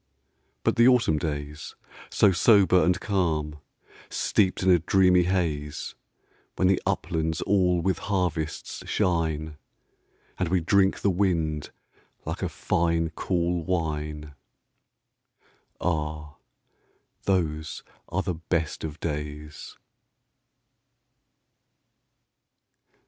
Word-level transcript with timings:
But 0.63 0.77
the 0.77 0.87
autumn 0.87 1.19
days, 1.19 1.75
so 2.09 2.31
sober 2.31 2.83
and 2.83 2.99
calm, 2.99 3.59
Steeped 4.09 4.63
in 4.63 4.71
a 4.71 4.79
dreamy 4.79 5.25
haze, 5.25 5.93
When 6.55 6.67
the 6.67 6.81
uplands 6.87 7.39
all 7.41 7.81
with 7.83 7.99
harvests 7.99 8.81
shine, 8.89 9.57
And 10.39 10.49
we 10.49 10.59
drink 10.59 11.01
the 11.01 11.11
wind 11.11 11.69
like 12.25 12.41
a 12.41 12.49
fine 12.49 13.11
cool 13.13 13.63
wine 13.63 14.33
Ah, 15.79 16.37
those 17.25 17.83
are 18.09 18.23
the 18.23 18.33
best 18.33 18.83
of 18.83 18.99
days! 19.01 19.77